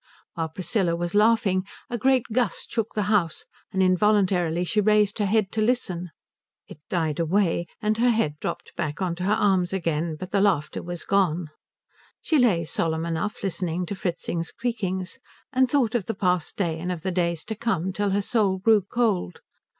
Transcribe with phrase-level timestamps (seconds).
[0.33, 5.27] While Priscilla was laughing a great gust shook the house, and involuntarily she raised her
[5.27, 6.09] head to listen.
[6.67, 10.41] It died away, and her head dropped back on to her arms again, but the
[10.41, 11.51] laughter was gone.
[12.19, 15.19] She lay solemn enough, listening to Fritzing's creakings,
[15.53, 18.57] and thought of the past day and of the days to come till her soul
[18.57, 19.41] grew cold.